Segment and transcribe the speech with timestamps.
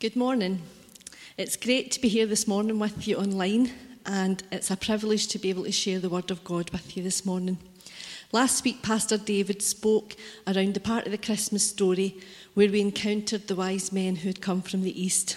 [0.00, 0.62] Good morning.
[1.36, 3.70] It's great to be here this morning with you online,
[4.06, 7.02] and it's a privilege to be able to share the Word of God with you
[7.02, 7.58] this morning.
[8.32, 10.16] Last week, Pastor David spoke
[10.46, 12.16] around the part of the Christmas story
[12.54, 15.36] where we encountered the wise men who had come from the East.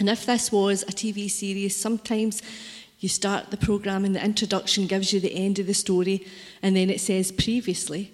[0.00, 2.42] And if this was a TV series, sometimes
[2.98, 6.26] you start the programme and the introduction gives you the end of the story,
[6.62, 8.10] and then it says previously.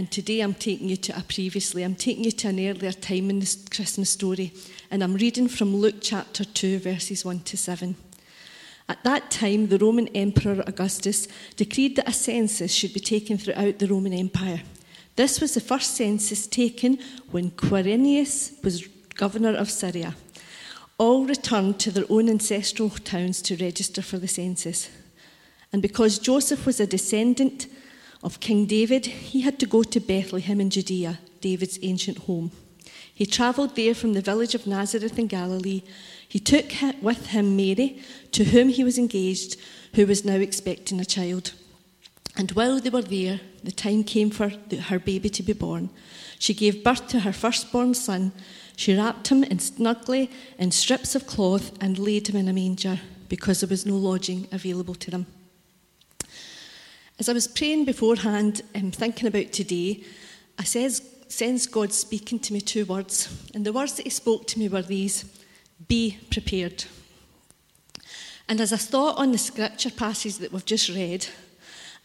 [0.00, 3.28] And today I'm taking you to a previously, I'm taking you to an earlier time
[3.28, 4.50] in this Christmas story.
[4.90, 7.94] And I'm reading from Luke chapter 2, verses 1 to 7.
[8.88, 13.78] At that time, the Roman Emperor Augustus decreed that a census should be taken throughout
[13.78, 14.62] the Roman Empire.
[15.16, 16.98] This was the first census taken
[17.30, 20.16] when Quirinius was governor of Syria.
[20.96, 24.88] All returned to their own ancestral towns to register for the census.
[25.74, 27.66] And because Joseph was a descendant
[28.22, 32.50] of King David, he had to go to Bethlehem in Judea, David's ancient home.
[33.14, 35.82] He travelled there from the village of Nazareth in Galilee.
[36.28, 39.56] He took with him Mary, to whom he was engaged,
[39.94, 41.52] who was now expecting a child.
[42.36, 44.50] And while they were there, the time came for
[44.88, 45.90] her baby to be born.
[46.38, 48.32] She gave birth to her firstborn son.
[48.76, 53.00] She wrapped him in snugly in strips of cloth and laid him in a manger
[53.28, 55.26] because there was no lodging available to them.
[57.20, 60.02] As I was praying beforehand and thinking about today,
[60.58, 63.28] I says, sensed God speaking to me two words.
[63.52, 65.26] And the words that He spoke to me were these
[65.86, 66.86] Be prepared.
[68.48, 71.26] And as I thought on the scripture passage that we've just read,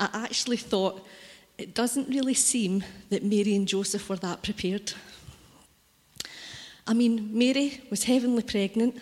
[0.01, 1.07] I actually thought
[1.57, 4.91] it doesn't really seem that Mary and Joseph were that prepared.
[6.85, 8.99] I mean, Mary was heavenly pregnant.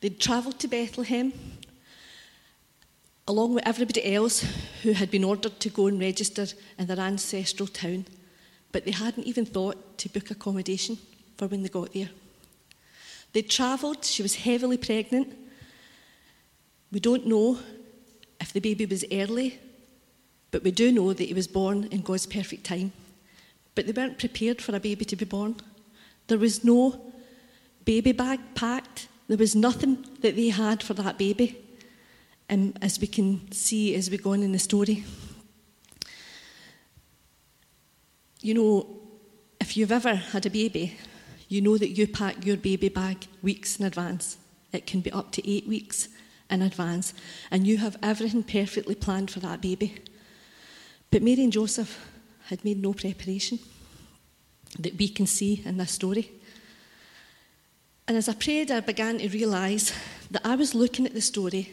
[0.00, 1.32] They'd travelled to Bethlehem
[3.28, 4.44] along with everybody else
[4.82, 6.46] who had been ordered to go and register
[6.78, 8.04] in their ancestral town,
[8.72, 10.98] but they hadn't even thought to book accommodation
[11.36, 12.10] for when they got there.
[13.32, 15.32] They travelled, she was heavily pregnant.
[16.90, 17.58] We don't know
[18.40, 19.58] if the baby was early,
[20.50, 22.92] but we do know that he was born in God's perfect time.
[23.74, 25.56] But they weren't prepared for a baby to be born.
[26.26, 27.12] There was no
[27.84, 31.56] baby bag packed, there was nothing that they had for that baby
[32.82, 35.04] as we can see as we go on in the story.
[38.40, 39.00] You know,
[39.58, 40.98] if you've ever had a baby,
[41.48, 44.36] you know that you pack your baby bag weeks in advance.
[44.72, 46.08] It can be up to eight weeks
[46.50, 47.14] in advance,
[47.50, 49.94] and you have everything perfectly planned for that baby.
[51.10, 52.06] But Mary and Joseph
[52.46, 53.60] had made no preparation
[54.78, 56.32] that we can see in this story.
[58.08, 59.92] And as I prayed, I began to realise
[60.30, 61.70] that I was looking at the story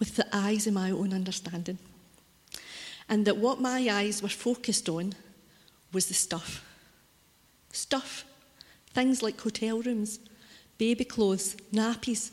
[0.00, 1.78] with the eyes of my own understanding.
[3.08, 5.12] And that what my eyes were focused on
[5.92, 6.64] was the stuff.
[7.70, 8.24] Stuff.
[8.92, 10.18] Things like hotel rooms,
[10.78, 12.32] baby clothes, nappies.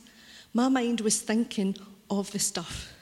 [0.53, 1.75] My mind was thinking
[2.09, 2.93] of the stuff.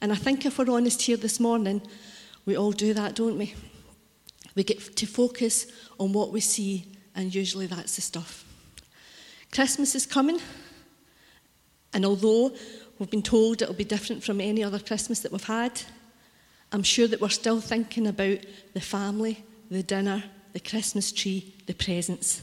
[0.00, 1.82] And I think if we're honest here this morning,
[2.46, 3.54] we all do that, don't we?
[4.54, 5.66] We get to focus
[5.98, 8.44] on what we see, and usually that's the stuff.
[9.52, 10.40] Christmas is coming,
[11.92, 12.52] and although
[13.00, 15.80] We've been told it'll be different from any other Christmas that we've had.
[16.70, 18.40] I'm sure that we're still thinking about
[18.74, 20.22] the family, the dinner,
[20.52, 22.42] the Christmas tree, the presents.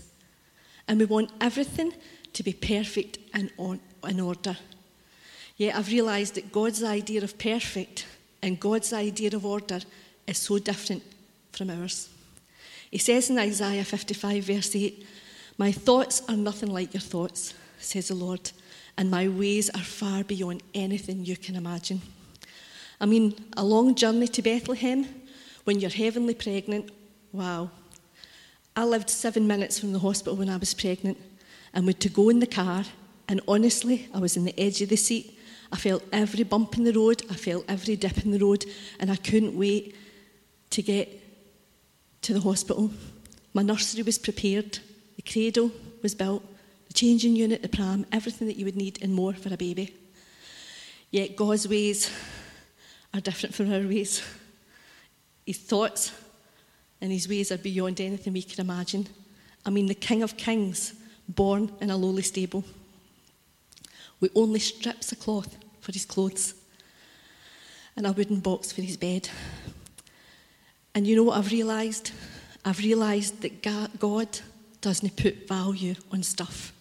[0.88, 1.94] And we want everything
[2.34, 3.52] to be perfect and
[4.04, 4.58] in order.
[5.58, 8.08] Yet I've realised that God's idea of perfect
[8.42, 9.82] and God's idea of order
[10.26, 11.04] is so different
[11.52, 12.10] from ours.
[12.90, 15.06] He says in Isaiah 55, verse 8,
[15.60, 18.52] My thoughts are nothing like your thoughts, says the Lord
[18.98, 22.02] and my ways are far beyond anything you can imagine.
[23.00, 25.08] I mean, a long journey to Bethlehem
[25.66, 26.90] when you're heavenly pregnant,
[27.32, 27.70] wow.
[28.76, 31.18] I lived seven minutes from the hospital when I was pregnant
[31.74, 32.86] and would to go in the car,
[33.28, 35.38] and honestly, I was in the edge of the seat.
[35.72, 38.66] I felt every bump in the road, I felt every dip in the road,
[39.00, 39.96] and I couldn't wait
[40.70, 41.22] to get
[42.22, 42.92] to the hospital.
[43.54, 44.80] My nursery was prepared,
[45.18, 45.72] the cradle
[46.02, 46.44] was built,
[46.94, 49.96] changing unit, the pram, everything that you would need and more for a baby.
[51.12, 52.12] Yet God's ways
[53.14, 54.22] are different from our ways.
[55.46, 56.12] His thoughts
[57.00, 59.08] and his ways are beyond anything we can imagine.
[59.66, 60.94] I mean, the King of Kings,
[61.28, 62.64] born in a lowly stable,
[64.20, 66.54] with only strips of cloth for his clothes
[67.96, 69.30] and a wooden box for his bed.
[70.94, 72.12] And you know what I've realised?
[72.66, 74.40] I've realised that God
[74.82, 76.74] doesn't put value on stuff.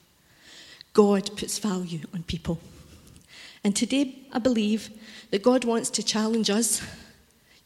[0.97, 2.59] God puts value on people.
[3.63, 4.89] And today, I believe
[5.31, 6.81] that God wants to challenge us.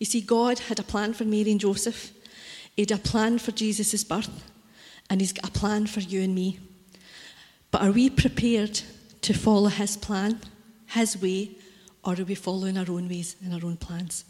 [0.01, 2.11] You see, God had a plan for Mary and Joseph,
[2.75, 4.51] He had a plan for Jesus' birth,
[5.09, 6.59] and He's got a plan for you and me.
[7.71, 8.81] But are we prepared
[9.23, 10.41] to follow His plan,
[10.89, 11.53] His way,
[12.05, 14.25] or are we following our own ways and our own plans?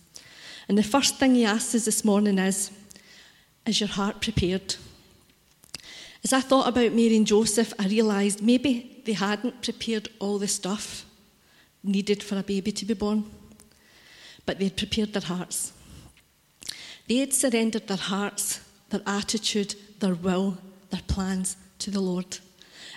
[0.69, 2.70] And the first thing He asks us this morning is
[3.64, 4.75] Is your heart prepared?
[6.23, 10.49] As I thought about Mary and Joseph, I realised maybe they hadn't prepared all the
[10.49, 11.05] stuff
[11.82, 13.25] needed for a baby to be born,
[14.47, 15.73] but they had prepared their hearts.
[17.08, 18.61] They had surrendered their hearts,
[18.91, 20.58] their attitude, their will,
[20.91, 22.38] their plans to the Lord.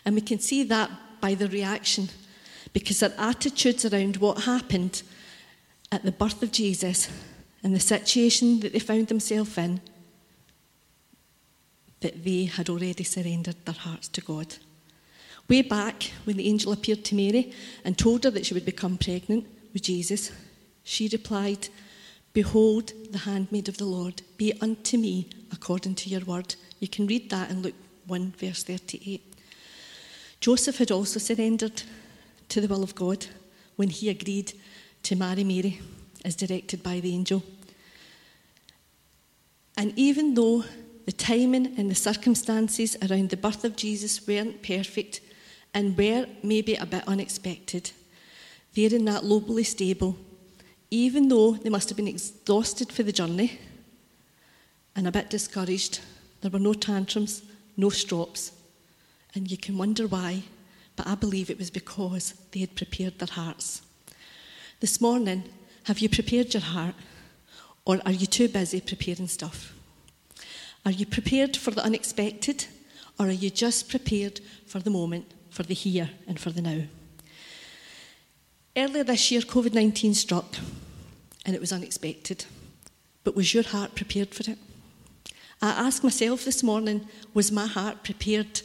[0.05, 0.91] And we can see that
[1.21, 2.09] by the reaction,
[2.73, 5.03] because their attitudes around what happened
[5.91, 7.09] at the birth of Jesus
[7.63, 9.79] and the situation that they found themselves in
[12.01, 14.56] that they had already surrendered their hearts to God.
[15.50, 17.54] Way back when the angel appeared to Mary
[17.84, 20.31] and told her that she would become pregnant with Jesus,
[20.84, 21.69] she replied,
[22.34, 26.56] Behold, the handmaid of the Lord, be it unto me according to your word.
[26.80, 27.75] You can read that in Luke
[28.07, 29.22] 1, verse 38.
[30.40, 31.84] Joseph had also surrendered
[32.50, 33.28] to the will of God
[33.75, 34.54] when he agreed
[35.04, 35.80] to marry Mary
[36.25, 37.44] as directed by the angel.
[39.78, 40.63] And even though
[41.06, 45.22] the timing and the circumstances around the birth of Jesus weren't perfect
[45.73, 47.91] and were maybe a bit unexpected.
[48.75, 50.17] There in that lowly stable,
[50.89, 53.59] even though they must have been exhausted for the journey
[54.95, 55.99] and a bit discouraged,
[56.41, 57.41] there were no tantrums,
[57.77, 58.51] no strops.
[59.35, 60.43] And you can wonder why,
[60.95, 63.81] but I believe it was because they had prepared their hearts.
[64.79, 65.43] This morning,
[65.85, 66.95] have you prepared your heart?
[67.85, 69.73] Or are you too busy preparing stuff?
[70.85, 72.65] Are you prepared for the unexpected,
[73.19, 76.81] or are you just prepared for the moment, for the here and for the now?
[78.75, 80.55] Earlier this year, COVID 19 struck,
[81.45, 82.45] and it was unexpected.
[83.23, 84.57] But was your heart prepared for it?
[85.61, 88.61] I asked myself this morning was my heart prepared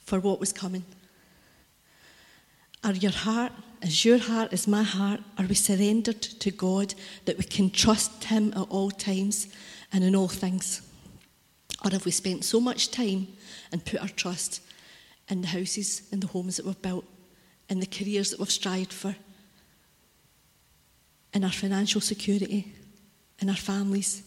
[0.00, 0.84] for what was coming?
[2.82, 7.38] Are your heart, is your heart, is my heart, are we surrendered to God that
[7.38, 9.48] we can trust Him at all times
[9.92, 10.82] and in all things?
[11.84, 13.28] Or have we spent so much time
[13.72, 14.60] and put our trust
[15.28, 17.04] in the houses and the homes that we've built,
[17.68, 19.16] in the careers that we've strived for,
[21.32, 22.72] in our financial security,
[23.40, 24.22] in our families,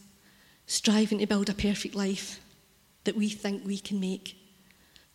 [0.66, 2.42] striving to build a perfect life
[3.06, 4.36] that we think we can make?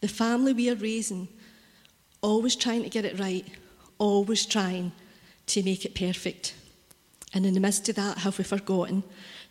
[0.01, 1.29] The family we are raising,
[2.23, 3.47] always trying to get it right,
[3.99, 4.93] always trying
[5.47, 6.55] to make it perfect.
[7.35, 9.03] And in the midst of that, have we forgotten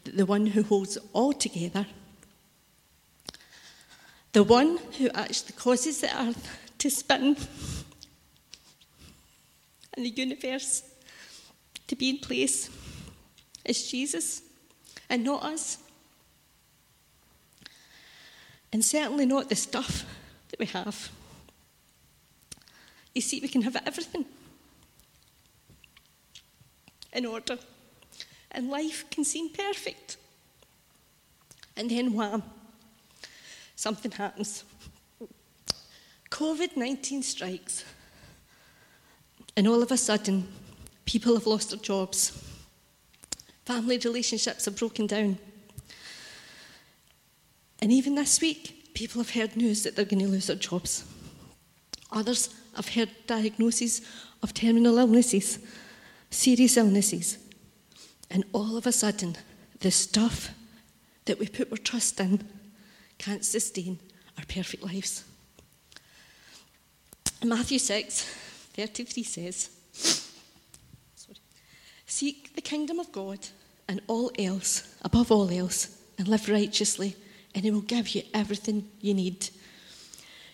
[0.04, 1.86] that the one who holds it all together,
[4.34, 7.36] the one who actually causes the earth to spin
[9.94, 10.84] and the universe
[11.88, 12.70] to be in place,
[13.66, 14.42] is Jesus
[15.10, 15.78] and not us.
[18.72, 20.06] And certainly not the stuff
[20.50, 21.12] that we have.
[23.14, 24.24] You see, we can have everything
[27.12, 27.58] in order
[28.52, 30.16] and life can seem perfect.
[31.76, 32.44] And then wham,
[33.82, 34.64] something happens.
[36.30, 37.84] COVID 19 strikes,
[39.58, 40.48] and all of a sudden,
[41.06, 42.32] people have lost their jobs.
[43.66, 45.38] Family relationships have broken down.
[47.82, 51.04] And even this week, people have heard news that they're going to lose their jobs.
[52.12, 54.02] Others have heard diagnoses
[54.44, 55.58] of terminal illnesses,
[56.30, 57.40] serious illnesses.
[58.30, 59.38] And all of a sudden,
[59.80, 60.52] the stuff
[61.26, 62.42] that we put our trust in
[63.22, 64.00] can't sustain
[64.38, 65.24] our perfect lives.
[67.44, 68.24] Matthew 6
[68.74, 69.70] 33 says,
[71.14, 71.38] sorry,
[72.08, 73.40] Seek the kingdom of God
[73.88, 77.16] and all else, above all else, and live righteously,
[77.54, 79.50] and He will give you everything you need.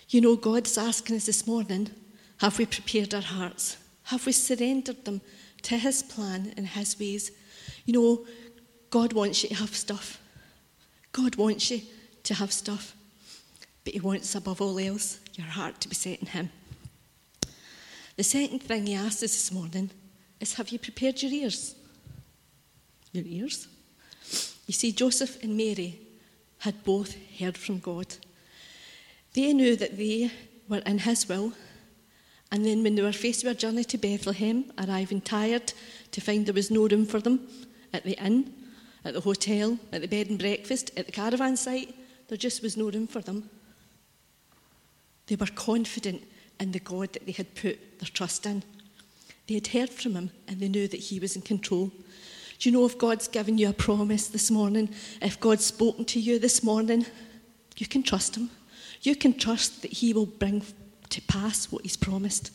[0.10, 1.90] You know, God's asking us this morning
[2.40, 3.78] have we prepared our hearts?
[4.04, 5.22] Have we surrendered them
[5.64, 7.32] to His plan and His ways?
[7.86, 8.26] You know,
[8.90, 10.20] God wants you to have stuff.
[11.14, 11.82] God wants you
[12.28, 12.96] to have stuff.
[13.84, 16.50] But He wants, above all else, your heart to be set in Him.
[18.18, 19.90] The second thing He asks us this morning
[20.40, 21.76] is Have you prepared your ears?
[23.14, 23.68] Your ears?
[24.68, 26.00] You see, Joseph and Mary
[26.60, 28.08] had both heard from God.
[29.34, 30.32] They knew that they
[30.68, 31.54] were in His will.
[32.52, 35.74] And then, when they were faced with a journey to Bethlehem, arriving tired
[36.12, 37.48] to find there was no room for them
[37.94, 38.54] at the inn,
[39.06, 41.94] at the hotel, at the bed and breakfast, at the caravan site,
[42.28, 43.50] there just was no room for them.
[45.28, 46.24] They were confident
[46.60, 48.64] in the God that they had put their trust in.
[49.48, 51.92] They had heard from Him and they knew that He was in control.
[52.60, 54.90] Do you know if God's given you a promise this morning,
[55.22, 57.06] if God's spoken to you this morning,
[57.78, 58.50] you can trust Him.
[59.02, 60.64] You can trust that He will bring
[61.10, 62.52] to pass what he's promised.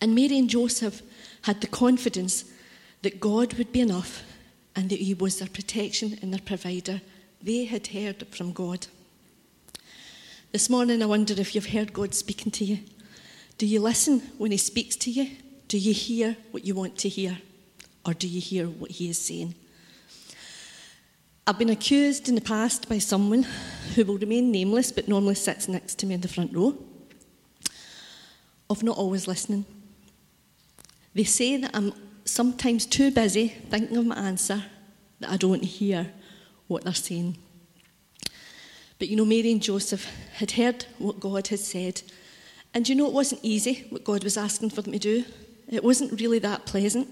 [0.00, 1.02] And Mary and Joseph
[1.42, 2.44] had the confidence
[3.02, 4.22] that God would be enough
[4.76, 7.00] and that he was their protection and their provider.
[7.44, 8.86] They had heard from God.
[10.52, 12.78] This morning, I wonder if you've heard God speaking to you.
[13.58, 15.30] Do you listen when He speaks to you?
[15.68, 17.36] Do you hear what you want to hear?
[18.06, 19.54] Or do you hear what He is saying?
[21.46, 23.42] I've been accused in the past by someone
[23.94, 26.78] who will remain nameless but normally sits next to me in the front row
[28.70, 29.66] of not always listening.
[31.12, 31.92] They say that I'm
[32.24, 34.64] sometimes too busy thinking of my answer
[35.20, 36.10] that I don't hear
[36.66, 37.36] what they're saying.
[38.98, 42.02] But you know, Mary and Joseph had heard what God had said.
[42.72, 45.24] And you know, it wasn't easy what God was asking for them to do.
[45.68, 47.08] It wasn't really that pleasant.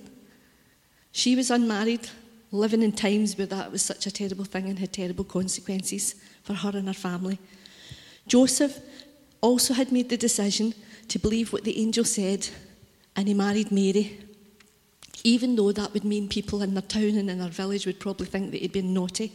[1.12, 2.08] She was unmarried,
[2.50, 6.54] living in times where that was such a terrible thing and had terrible consequences for
[6.54, 7.38] her and her family.
[8.26, 8.78] Joseph
[9.40, 10.74] also had made the decision
[11.08, 12.48] to believe what the angel said,
[13.16, 14.18] and he married Mary,
[15.24, 18.26] even though that would mean people in their town and in their village would probably
[18.26, 19.32] think that he'd been naughty.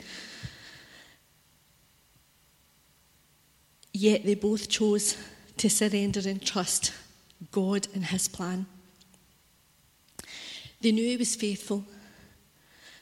[3.94, 5.18] Yet they both chose
[5.58, 6.94] to surrender and trust
[7.52, 8.68] God and His plan.
[10.82, 11.84] They knew He was faithful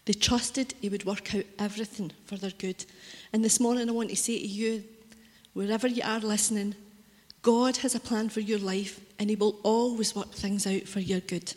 [0.05, 2.85] they trusted He would work out everything for their good.
[3.33, 4.83] And this morning, I want to say to you,
[5.53, 6.75] wherever you are listening,
[7.41, 10.99] God has a plan for your life, and He will always work things out for
[10.99, 11.53] your good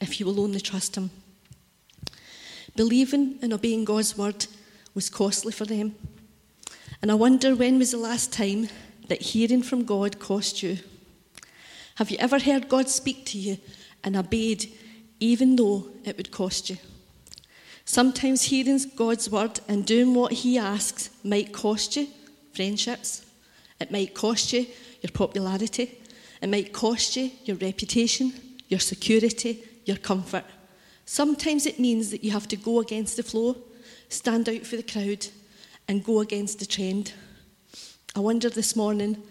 [0.00, 1.10] if you will only trust Him.
[2.76, 4.46] Believing and obeying God's word
[4.94, 5.94] was costly for them.
[7.02, 8.68] And I wonder when was the last time
[9.08, 10.78] that hearing from God cost you?
[11.96, 13.58] Have you ever heard God speak to you
[14.04, 14.72] and obeyed
[15.18, 16.78] even though it would cost you?
[17.84, 22.06] Sometimes hearing God's word and doing what He asks might cost you
[22.52, 23.24] friendships,
[23.80, 24.66] it might cost you
[25.02, 25.98] your popularity,
[26.40, 28.32] it might cost you your reputation,
[28.68, 30.44] your security, your comfort.
[31.04, 33.56] Sometimes it means that you have to go against the flow,
[34.08, 35.26] stand out for the crowd,
[35.88, 37.12] and go against the trend.
[38.14, 39.22] I wonder this morning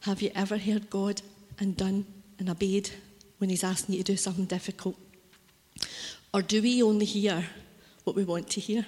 [0.00, 1.22] have you ever heard God
[1.58, 2.06] and done
[2.38, 2.90] and obeyed
[3.38, 4.96] when He's asking you to do something difficult?
[6.32, 7.44] Or do we only hear
[8.04, 8.86] what we want to hear?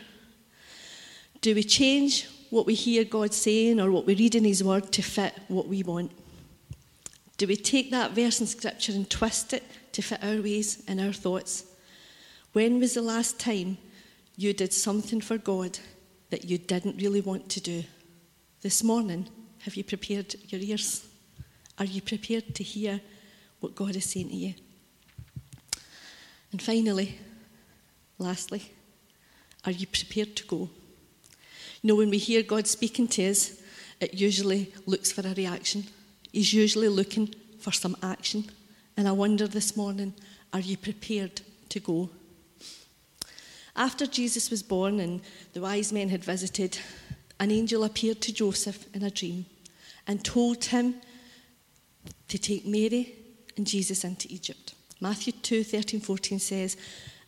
[1.41, 4.93] Do we change what we hear God saying or what we read in His Word
[4.93, 6.13] to fit what we want?
[7.37, 9.65] Do we take that verse in Scripture and twist it
[9.99, 11.65] to fit our ways and our thoughts?
[12.53, 13.79] When was the last time
[14.37, 15.77] you did something for God
[16.31, 17.83] that you didn't really want to do?
[18.63, 19.29] This morning,
[19.63, 21.05] have you prepared your ears?
[21.81, 23.01] Are you prepared to hear
[23.59, 24.55] what God is saying to you?
[26.53, 27.19] And finally,
[28.19, 28.71] lastly,
[29.65, 30.71] are you prepared to go?
[31.83, 33.61] You know, when we hear God speaking to us,
[33.99, 35.87] it usually looks for a reaction.
[36.31, 38.49] He's usually looking for some action.
[38.99, 40.13] And I wonder this morning,
[40.53, 42.11] are you prepared to go?
[43.77, 45.21] After Jesus was born and
[45.53, 46.81] the wise men had visited,
[47.39, 49.47] an angel appeared to Joseph in a dream
[50.09, 50.97] and told him
[52.27, 53.15] to take Mary
[53.57, 54.75] and Jesus into Egypt.
[55.01, 56.77] Matthew 2 13, 14 says,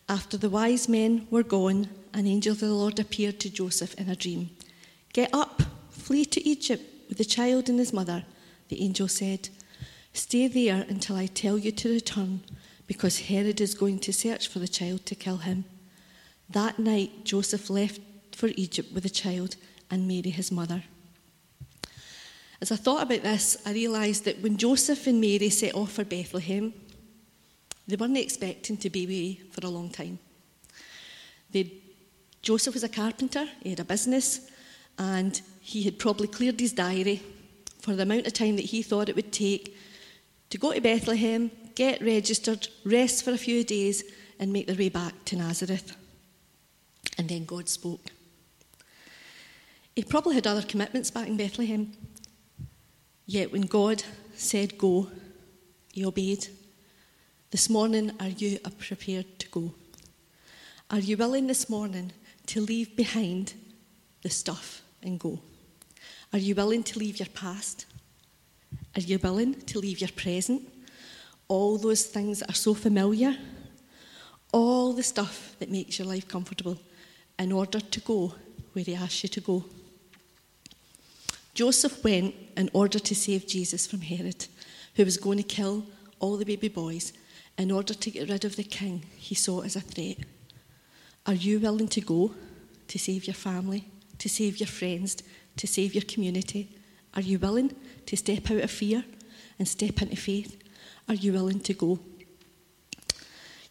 [0.09, 4.09] After the wise men were gone, an angel of the Lord appeared to Joseph in
[4.09, 4.51] a dream.
[5.13, 8.25] Get up, flee to Egypt with the child and his mother,
[8.71, 9.51] the angel said.
[10.13, 12.41] Stay there until I tell you to return,
[12.87, 15.65] because Herod is going to search for the child to kill him.
[16.49, 18.01] That night, Joseph left
[18.35, 19.57] for Egypt with the child
[19.91, 20.83] and Mary, his mother.
[22.61, 26.05] As I thought about this, I realised that when Joseph and Mary set off for
[26.05, 26.75] Bethlehem,
[27.87, 30.19] they weren't expecting to be away for a long time.
[31.51, 31.81] They'd
[32.43, 34.51] Joseph was a carpenter, he had a business,
[34.99, 37.23] and he had probably cleared his diary
[37.81, 39.77] for the amount of time that he thought it would take
[40.51, 44.05] to go to Bethlehem, get registered, rest for a few days,
[44.39, 45.97] and make their way back to Nazareth.
[47.19, 48.07] And then God spoke.
[49.95, 51.93] He probably had other commitments back in Bethlehem.
[53.27, 54.03] Yet when God
[54.35, 55.09] said go,
[55.93, 56.49] he obeyed.
[57.51, 59.75] This morning, are you prepared to go?
[60.91, 62.13] Are you willing this morning
[62.47, 63.55] to leave behind
[64.23, 65.41] the stuff and go?
[66.33, 67.87] Are you willing to leave your past?
[68.97, 70.63] Are you willing to leave your present?
[71.49, 73.37] All those things that are so familiar?
[74.53, 76.79] All the stuff that makes your life comfortable
[77.39, 78.35] in order to go
[78.73, 79.65] where He asks you to go.
[81.55, 84.47] Joseph went in order to save Jesus from Herod,
[84.95, 85.85] who was going to kill
[86.19, 87.13] all the baby boys
[87.59, 90.19] in order to get rid of the king he saw as a threat.
[91.27, 92.35] Are you willing to go
[92.89, 93.85] to save your family,
[94.19, 95.17] to save your friends,
[95.57, 96.69] to save your community?
[97.15, 97.75] Are you willing
[98.07, 99.05] to step out of fear
[99.59, 100.61] and step into faith?
[101.09, 101.99] Are you willing to go?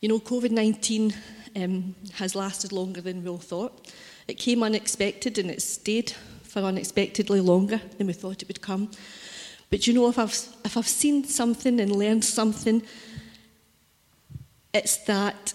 [0.01, 1.13] You know, COVID 19
[1.55, 3.93] um, has lasted longer than we all thought.
[4.27, 6.11] It came unexpected and it stayed
[6.43, 8.91] for unexpectedly longer than we thought it would come.
[9.69, 12.81] But you know, if I've, if I've seen something and learned something,
[14.73, 15.53] it's that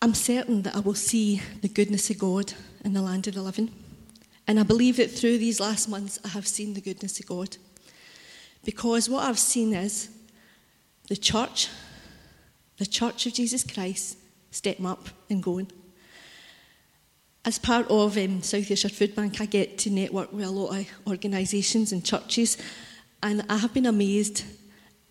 [0.00, 3.42] I'm certain that I will see the goodness of God in the land of the
[3.42, 3.70] living.
[4.46, 7.56] And I believe that through these last months, I have seen the goodness of God.
[8.64, 10.08] Because what I've seen is
[11.08, 11.68] the church,
[12.78, 14.18] the church of Jesus Christ,
[14.50, 15.70] stepping up and going.
[17.44, 20.78] As part of um, South Ayrshire Food Bank, I get to network with a lot
[20.78, 22.56] of organisations and churches,
[23.22, 24.44] and I have been amazed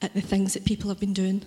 [0.02, 1.44] at the things that people have been doing.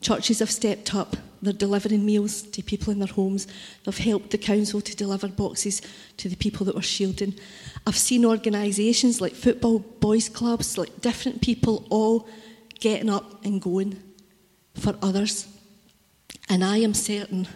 [0.00, 1.16] Churches have stepped up.
[1.42, 3.46] They're delivering meals to people in their homes.
[3.84, 5.80] They've helped the council to deliver boxes
[6.18, 7.34] to the people that were shielding.
[7.86, 12.28] I've seen organisations like football, boys' clubs, like different people all
[12.78, 14.02] getting up and going
[14.74, 15.48] for others.
[16.48, 17.48] And I am certain,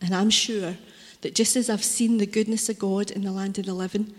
[0.00, 0.76] and I'm sure,
[1.22, 4.12] that just as I've seen the goodness of God in the land of the living,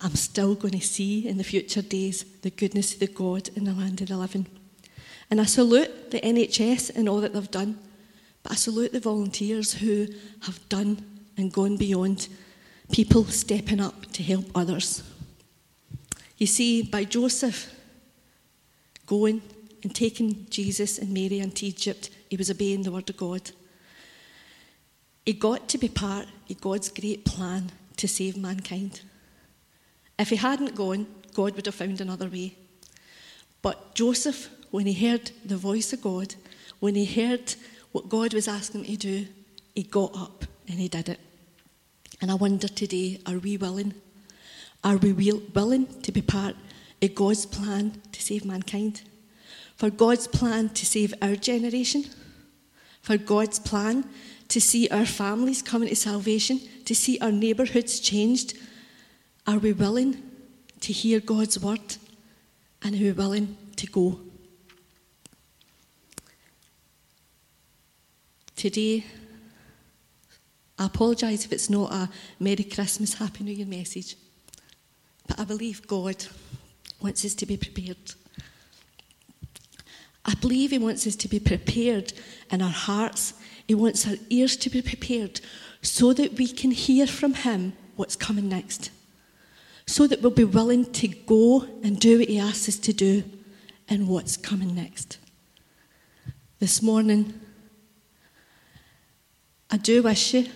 [0.00, 3.64] I'm still going to see in the future days the goodness of the God in
[3.64, 4.46] the land of the living.
[5.30, 7.78] And I salute the NHS and all that they've done,
[8.42, 10.08] but I salute the volunteers who
[10.42, 11.04] have done
[11.36, 12.28] and gone beyond
[12.90, 15.02] people stepping up to help others.
[16.36, 17.72] You see, by Joseph
[19.06, 19.42] going
[19.82, 23.50] and taking Jesus and Mary into Egypt, he was obeying the word of God.
[25.24, 29.02] He got to be part of God's great plan to save mankind.
[30.18, 32.56] If he hadn't gone, God would have found another way.
[33.62, 36.34] But Joseph when he heard the voice of God,
[36.78, 37.54] when he heard
[37.92, 39.26] what God was asking him to do,
[39.74, 41.20] he got up and he did it.
[42.20, 43.94] And I wonder today, are we willing?
[44.84, 46.54] Are we willing to be part
[47.02, 49.02] of God's plan to save mankind?
[49.76, 52.04] For God's plan to save our generation?
[53.02, 54.04] For God's plan
[54.48, 56.60] to see our families coming to salvation?
[56.84, 58.54] To see our neighbourhoods changed?
[59.46, 60.22] Are we willing
[60.80, 61.96] to hear God's word?
[62.82, 64.20] And are we willing to go?
[68.60, 69.06] Today,
[70.78, 74.16] I apologise if it's not a Merry Christmas, Happy New Year message,
[75.26, 76.26] but I believe God
[77.00, 77.96] wants us to be prepared.
[80.26, 82.12] I believe He wants us to be prepared
[82.50, 83.32] in our hearts.
[83.66, 85.40] He wants our ears to be prepared
[85.80, 88.90] so that we can hear from Him what's coming next.
[89.86, 93.24] So that we'll be willing to go and do what He asks us to do
[93.88, 95.16] and what's coming next.
[96.58, 97.40] This morning,
[99.72, 100.46] I do wish you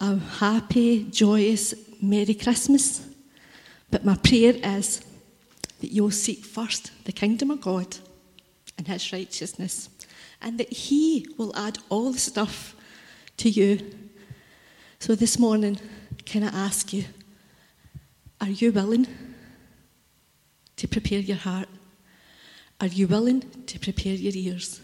[0.00, 3.06] a happy, joyous, Merry Christmas.
[3.90, 5.04] But my prayer is
[5.80, 7.98] that you'll seek first the kingdom of God
[8.78, 9.90] and his righteousness,
[10.40, 12.74] and that he will add all the stuff
[13.36, 13.78] to you.
[14.98, 15.78] So this morning,
[16.24, 17.04] can I ask you,
[18.40, 19.06] are you willing
[20.76, 21.68] to prepare your heart?
[22.80, 24.80] Are you willing to prepare your ears?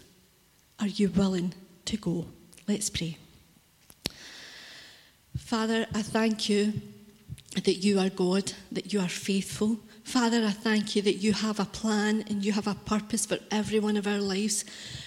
[0.79, 2.27] Are you willing to go?
[2.67, 3.17] Let's pray.
[5.39, 6.73] Father, I thank you
[7.55, 9.79] that you are God, that you are faithful.
[10.03, 13.39] Father, I thank you that you have a plan and you have a purpose for
[13.49, 14.63] every one of our lives.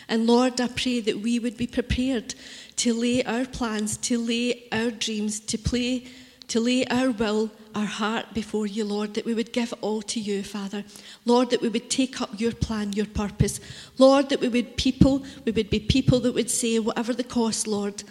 [0.09, 2.35] And Lord, I pray that we would be prepared
[2.77, 6.07] to lay our plans, to lay our dreams, to play,
[6.49, 10.21] to lay our will, our heart before you, Lord, that we would give all to
[10.21, 10.85] you, Father.
[11.25, 13.61] Lord, that we would take up your plan, your purpose.
[13.99, 17.67] Lord, that we would people, we would be people that would say, whatever the cost,
[17.67, 18.03] Lord,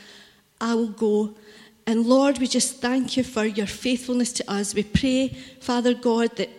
[0.60, 1.36] I will go
[1.88, 4.74] and Lord, we just thank you for your faithfulness to us.
[4.74, 6.50] We pray, Father God, that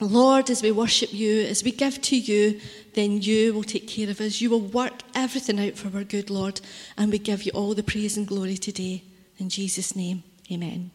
[0.00, 2.60] Lord, as we worship you, as we give to you,
[2.94, 4.40] then you will take care of us.
[4.40, 6.60] You will work everything out for our good, Lord.
[6.96, 9.02] And we give you all the praise and glory today.
[9.38, 10.90] In Jesus' name, amen.